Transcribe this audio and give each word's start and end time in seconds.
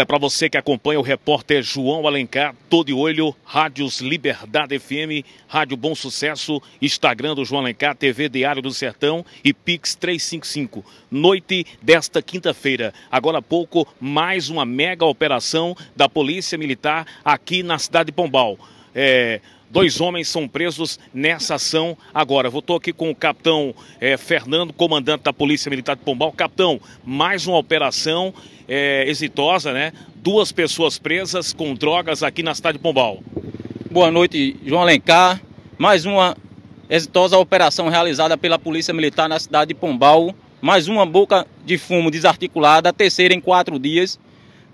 É 0.00 0.04
para 0.06 0.16
você 0.16 0.48
que 0.48 0.56
acompanha 0.56 0.98
o 0.98 1.02
repórter 1.02 1.62
João 1.62 2.06
Alencar, 2.06 2.54
todo 2.70 2.86
de 2.86 2.92
olho, 2.94 3.36
Rádios 3.44 4.00
Liberdade 4.00 4.78
FM, 4.78 5.22
Rádio 5.46 5.76
Bom 5.76 5.94
Sucesso, 5.94 6.58
Instagram 6.80 7.34
do 7.34 7.44
João 7.44 7.60
Alencar, 7.60 7.94
TV 7.94 8.26
Diário 8.30 8.62
do 8.62 8.72
Sertão 8.72 9.22
e 9.44 9.52
Pix 9.52 9.94
355. 9.94 10.82
Noite 11.10 11.66
desta 11.82 12.22
quinta-feira. 12.22 12.94
Agora 13.10 13.40
há 13.40 13.42
pouco, 13.42 13.86
mais 14.00 14.48
uma 14.48 14.64
mega 14.64 15.04
operação 15.04 15.76
da 15.94 16.08
Polícia 16.08 16.56
Militar 16.56 17.06
aqui 17.22 17.62
na 17.62 17.78
cidade 17.78 18.06
de 18.06 18.12
Pombal. 18.12 18.58
É, 18.94 19.40
Dois 19.70 20.00
homens 20.00 20.26
são 20.26 20.48
presos 20.48 20.98
nessa 21.14 21.54
ação 21.54 21.96
agora. 22.12 22.48
Eu 22.48 22.58
estou 22.58 22.74
aqui 22.74 22.92
com 22.92 23.08
o 23.08 23.14
capitão 23.14 23.72
é, 24.00 24.16
Fernando, 24.16 24.72
comandante 24.72 25.22
da 25.22 25.32
Polícia 25.32 25.70
Militar 25.70 25.94
de 25.94 26.02
Pombal. 26.02 26.32
Capitão, 26.32 26.80
mais 27.04 27.46
uma 27.46 27.56
operação 27.56 28.34
é, 28.66 29.04
exitosa, 29.06 29.72
né? 29.72 29.92
Duas 30.16 30.50
pessoas 30.50 30.98
presas 30.98 31.52
com 31.52 31.72
drogas 31.72 32.24
aqui 32.24 32.42
na 32.42 32.52
cidade 32.52 32.78
de 32.78 32.82
Pombal. 32.82 33.22
Boa 33.88 34.10
noite, 34.10 34.56
João 34.66 34.82
Alencar. 34.82 35.40
Mais 35.78 36.04
uma 36.04 36.36
exitosa 36.88 37.38
operação 37.38 37.88
realizada 37.88 38.36
pela 38.36 38.58
Polícia 38.58 38.92
Militar 38.92 39.28
na 39.28 39.38
cidade 39.38 39.68
de 39.68 39.74
Pombal. 39.74 40.34
Mais 40.60 40.88
uma 40.88 41.06
boca 41.06 41.46
de 41.64 41.78
fumo 41.78 42.10
desarticulada, 42.10 42.88
a 42.88 42.92
terceira 42.92 43.32
em 43.32 43.40
quatro 43.40 43.78
dias. 43.78 44.18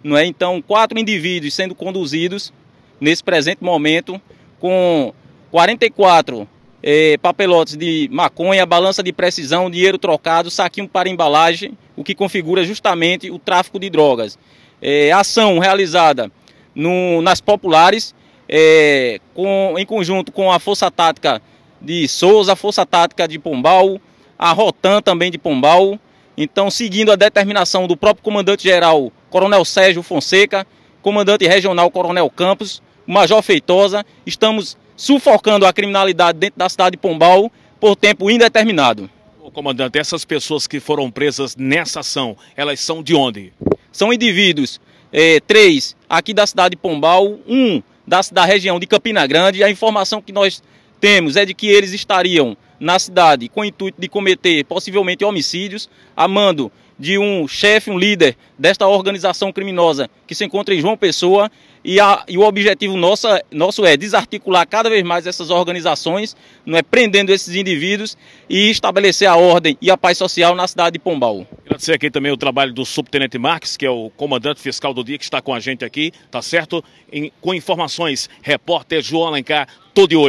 Não 0.02 0.16
é? 0.16 0.24
Então, 0.24 0.62
quatro 0.62 0.98
indivíduos 0.98 1.52
sendo 1.52 1.74
conduzidos 1.74 2.50
nesse 3.00 3.22
presente 3.22 3.62
momento 3.62 4.20
com 4.58 5.12
44 5.50 6.48
eh, 6.82 7.18
papelotes 7.20 7.76
de 7.76 8.08
maconha, 8.12 8.64
balança 8.64 9.02
de 9.02 9.12
precisão, 9.12 9.70
dinheiro 9.70 9.98
trocado, 9.98 10.50
saquinho 10.50 10.88
para 10.88 11.08
embalagem, 11.08 11.76
o 11.96 12.04
que 12.04 12.14
configura 12.14 12.64
justamente 12.64 13.30
o 13.30 13.38
tráfico 13.38 13.78
de 13.78 13.90
drogas. 13.90 14.38
Eh, 14.80 15.10
ação 15.12 15.58
realizada 15.58 16.30
no, 16.74 17.20
nas 17.22 17.40
populares, 17.40 18.14
eh, 18.48 19.18
com, 19.34 19.74
em 19.78 19.86
conjunto 19.86 20.30
com 20.30 20.52
a 20.52 20.58
Força 20.58 20.90
Tática 20.90 21.40
de 21.80 22.06
Souza, 22.06 22.52
a 22.52 22.56
Força 22.56 22.86
Tática 22.86 23.26
de 23.26 23.38
Pombal, 23.38 24.00
a 24.38 24.52
Rotan 24.52 25.00
também 25.00 25.30
de 25.30 25.38
Pombal. 25.38 25.98
Então, 26.36 26.70
seguindo 26.70 27.10
a 27.10 27.16
determinação 27.16 27.86
do 27.86 27.96
próprio 27.96 28.22
comandante-geral, 28.22 29.10
Coronel 29.30 29.64
Sérgio 29.64 30.02
Fonseca, 30.02 30.66
comandante 31.00 31.46
regional 31.46 31.90
Coronel 31.90 32.28
Campos, 32.28 32.82
Major 33.06 33.40
Feitosa, 33.42 34.04
estamos 34.26 34.76
sufocando 34.96 35.64
a 35.64 35.72
criminalidade 35.72 36.38
dentro 36.38 36.58
da 36.58 36.68
cidade 36.68 36.92
de 36.92 36.98
Pombal 36.98 37.50
por 37.78 37.94
tempo 37.94 38.30
indeterminado. 38.30 39.08
Ô, 39.40 39.50
comandante, 39.50 39.98
essas 39.98 40.24
pessoas 40.24 40.66
que 40.66 40.80
foram 40.80 41.10
presas 41.10 41.54
nessa 41.54 42.00
ação, 42.00 42.36
elas 42.56 42.80
são 42.80 43.02
de 43.02 43.14
onde? 43.14 43.52
São 43.92 44.12
indivíduos, 44.12 44.80
é, 45.12 45.38
três 45.40 45.94
aqui 46.08 46.34
da 46.34 46.46
cidade 46.46 46.70
de 46.70 46.76
Pombal, 46.76 47.38
um 47.46 47.80
da, 48.06 48.20
da 48.32 48.44
região 48.44 48.80
de 48.80 48.86
Campina 48.86 49.24
Grande. 49.26 49.62
A 49.62 49.70
informação 49.70 50.20
que 50.20 50.32
nós 50.32 50.62
temos 51.00 51.36
é 51.36 51.44
de 51.44 51.54
que 51.54 51.68
eles 51.68 51.92
estariam 51.92 52.56
na 52.80 52.98
cidade 52.98 53.48
com 53.48 53.60
o 53.60 53.64
intuito 53.64 54.00
de 54.00 54.08
cometer 54.08 54.64
possivelmente 54.64 55.24
homicídios, 55.24 55.88
a 56.16 56.26
mando 56.26 56.72
de 56.98 57.18
um 57.18 57.46
chefe, 57.46 57.90
um 57.90 57.98
líder 57.98 58.36
desta 58.58 58.86
organização 58.86 59.52
criminosa 59.52 60.08
que 60.26 60.34
se 60.34 60.44
encontra 60.44 60.74
em 60.74 60.80
João 60.80 60.96
Pessoa. 60.96 61.50
E, 61.84 62.00
a, 62.00 62.24
e 62.26 62.36
o 62.36 62.42
objetivo 62.42 62.96
nosso, 62.96 63.28
nosso 63.48 63.86
é 63.86 63.96
desarticular 63.96 64.66
cada 64.66 64.90
vez 64.90 65.04
mais 65.04 65.24
essas 65.24 65.50
organizações, 65.50 66.36
não 66.64 66.76
é 66.76 66.82
prendendo 66.82 67.30
esses 67.30 67.54
indivíduos 67.54 68.18
e 68.50 68.70
estabelecer 68.70 69.28
a 69.28 69.36
ordem 69.36 69.78
e 69.80 69.88
a 69.88 69.96
paz 69.96 70.18
social 70.18 70.56
na 70.56 70.66
cidade 70.66 70.94
de 70.94 70.98
Pombal. 70.98 71.46
Agradecer 71.64 71.92
aqui 71.92 72.10
também 72.10 72.32
o 72.32 72.36
trabalho 72.36 72.72
do 72.72 72.84
subtenente 72.84 73.38
Marques, 73.38 73.76
que 73.76 73.86
é 73.86 73.90
o 73.90 74.10
comandante 74.16 74.60
fiscal 74.60 74.92
do 74.92 75.04
dia 75.04 75.16
que 75.16 75.22
está 75.22 75.40
com 75.40 75.54
a 75.54 75.60
gente 75.60 75.84
aqui, 75.84 76.10
tá 76.28 76.42
certo? 76.42 76.82
Em, 77.12 77.30
com 77.40 77.54
informações, 77.54 78.28
repórter 78.42 79.00
João 79.00 79.28
Alencar, 79.28 79.68
todo 79.94 80.08
de 80.08 80.16
olho. 80.16 80.24